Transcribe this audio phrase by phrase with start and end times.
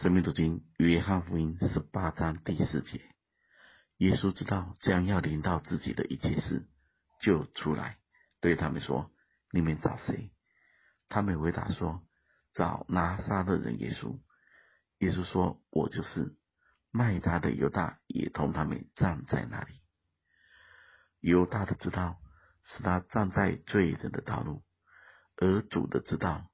[0.00, 3.00] 生命读经约翰福音十八章第四节，
[3.96, 6.68] 耶稣知道将要临到自己的一切事，
[7.20, 7.98] 就出来
[8.40, 9.10] 对他们说
[9.50, 10.30] ：“你们找谁？”
[11.10, 12.00] 他们回答说
[12.54, 14.20] ：“找拿撒勒人耶稣。”
[15.00, 16.36] 耶稣说：“我就是。”
[16.92, 19.74] 卖他的犹大也同他们站在那里。
[21.18, 22.18] 犹大的知道
[22.62, 24.62] 是他站在罪人的道路，
[25.38, 26.48] 而主的知道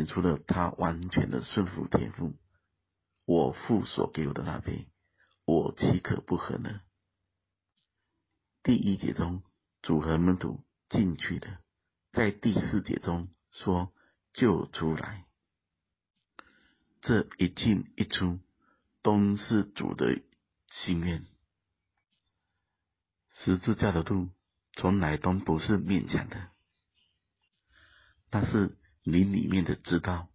[0.00, 2.34] 显出了他完全的顺服天赋。
[3.26, 4.86] 我父所给我的那杯，
[5.44, 6.80] 我岂可不喝呢？
[8.62, 9.42] 第一节中，
[9.82, 11.58] 主和门徒进去的，
[12.12, 13.92] 在第四节中说
[14.32, 15.26] 就出来。
[17.02, 18.40] 这一进一出。
[19.02, 20.20] 都是主的
[20.68, 21.24] 心愿。
[23.30, 24.28] 十字架的路
[24.74, 26.50] 从来都不是勉强的，
[28.28, 30.28] 但是灵里面的知道，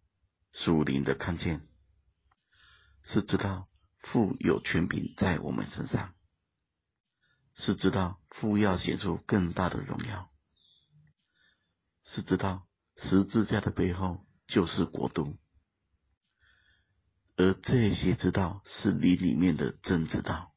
[0.52, 1.68] 属灵的看见，
[3.04, 3.66] 是知道
[4.00, 6.14] 父有权柄在我们身上，
[7.56, 10.30] 是知道父要显出更大的荣耀，
[12.06, 12.68] 是知道
[12.98, 15.38] 十字架的背后就是国度。
[17.38, 20.54] 而这些知道是你里面的真知道，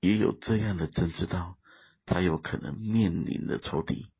[0.00, 1.58] 也有这样的真知道，
[2.06, 4.12] 才有可能面临的仇敌、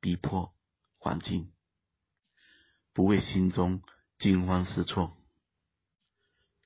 [0.00, 0.54] 逼迫、
[0.98, 1.53] 环境，
[2.94, 3.82] 不为心中
[4.18, 5.14] 惊慌失措。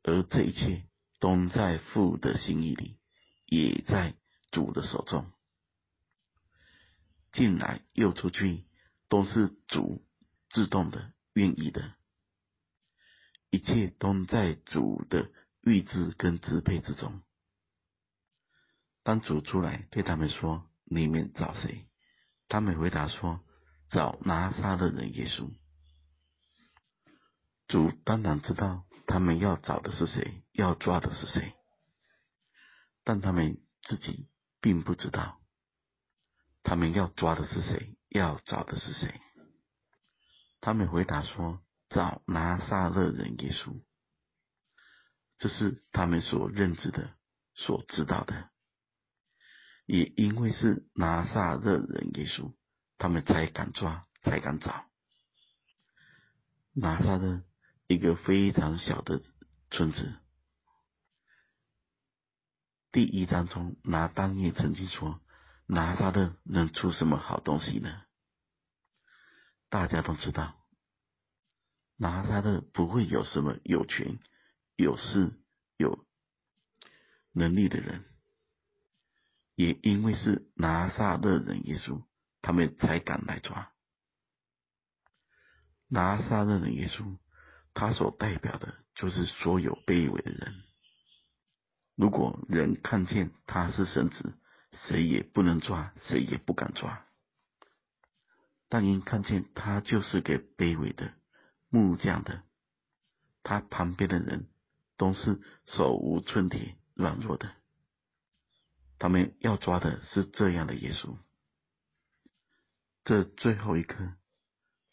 [0.04, 0.84] 而这一切
[1.18, 2.98] 都在父的心意里，
[3.46, 4.14] 也在
[4.52, 5.32] 主的手中。
[7.32, 8.64] 进来又出去，
[9.08, 10.06] 都是主
[10.50, 11.94] 自动的、愿意的。
[13.50, 15.30] 一切都在主的
[15.62, 17.22] 预知跟支配之中。
[19.02, 21.86] 当主出来对他们说：“你们找谁？”
[22.48, 23.40] 他们回答说
[23.90, 25.50] ：“找拿撒勒人耶稣。”
[27.68, 31.54] 主当然知道他们要找的是谁，要抓的是谁，
[33.04, 34.28] 但他们自己
[34.60, 35.40] 并不知道，
[36.64, 39.20] 他们要抓的是谁，要找的是谁。
[40.60, 41.62] 他们回答说。
[41.90, 43.82] 找拿撒勒人耶稣，
[45.38, 47.14] 这是他们所认知的、
[47.54, 48.50] 所知道的。
[49.86, 52.52] 也因为是拿撒勒人耶稣，
[52.98, 54.84] 他们才敢抓，才敢找。
[56.74, 57.42] 拿撒勒
[57.88, 59.22] 一个非常小的
[59.70, 60.14] 村子。
[62.92, 65.22] 第一章中，拿但业曾经说
[65.64, 68.02] ：“拿撒勒能出什么好东西呢？”
[69.70, 70.54] 大家都知道。
[71.96, 74.18] 拿撒勒不会有什么有权、
[74.76, 75.32] 有势、
[75.78, 76.06] 有
[77.32, 78.04] 能力的人，
[79.54, 82.04] 也因为是拿撒勒人耶稣，
[82.42, 83.72] 他们才敢来抓。
[85.88, 87.18] 拿撒勒人耶稣，
[87.78, 90.64] 他所代表的就是所有卑微的人。
[91.94, 94.34] 如果人看见他是神子，
[94.88, 97.06] 谁也不能抓，谁也不敢抓。
[98.68, 101.12] 但因看见他就是个卑微的。
[101.68, 102.42] 木匠的，
[103.44, 104.48] 他旁边的人
[104.96, 107.48] 都是手无寸铁、软弱的。
[108.98, 111.16] 他们要抓的是这样的耶稣。
[113.04, 114.14] 这最后一刻，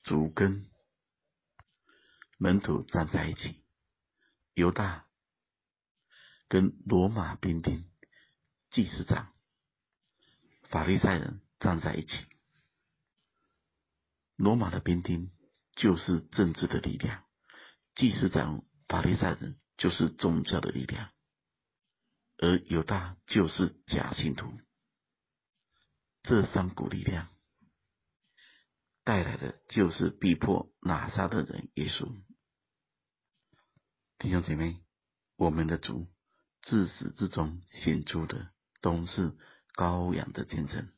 [0.03, 0.67] 主跟
[2.38, 3.63] 门徒站在一起，
[4.53, 5.06] 犹大
[6.47, 7.90] 跟罗马兵丁、
[8.72, 9.34] 祭司长、
[10.69, 12.13] 法利赛人站在一起。
[14.35, 15.31] 罗马的兵丁。
[15.78, 17.25] 就是政治的力量，
[17.96, 21.12] 祭司长、法利赛人就是宗教的力量，
[22.38, 24.57] 而犹大就是假信徒。
[26.23, 27.34] 这三股力量
[29.05, 32.11] 带来的就是逼迫拿撒的人耶稣。
[34.17, 34.81] 弟兄姐妹，
[35.38, 36.07] 我们的主
[36.63, 38.49] 自始至终显出的
[38.81, 39.38] 都是
[39.75, 40.89] 羔羊的见证，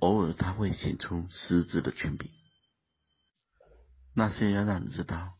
[0.00, 2.28] 偶尔他会显出狮子的权柄。
[4.14, 5.34] 那些要让人知道，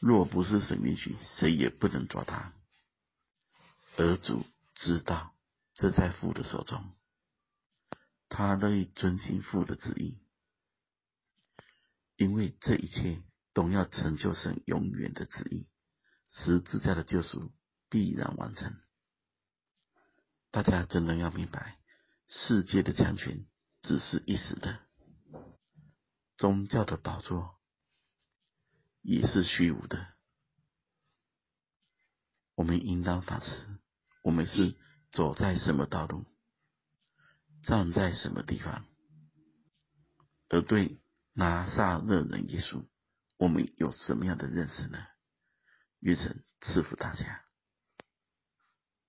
[0.00, 2.54] 若不是神允许，谁也不能抓他。
[3.98, 5.34] 而主知道，
[5.74, 6.90] 这在父的手中，
[8.30, 10.18] 他乐意遵行父的旨意，
[12.16, 13.22] 因为这一切
[13.52, 15.68] 都要成就神永远的旨意，
[16.30, 17.52] 十字架的救赎
[17.90, 18.80] 必然完成。
[20.50, 21.78] 大家真的要明白，
[22.28, 23.46] 世界的强权
[23.82, 24.80] 只是一时的，
[26.38, 27.60] 宗教的宝座。
[29.02, 30.08] 也是虚无的。
[32.54, 33.78] 我们应当反思：
[34.22, 34.76] 我们是
[35.10, 36.26] 走在什么道路，
[37.64, 38.84] 站在什么地方？
[40.48, 40.98] 而对
[41.32, 42.84] 拿撒勒人耶稣，
[43.38, 44.98] 我们有什么样的认识呢？
[46.00, 47.44] 愿神赐福大家。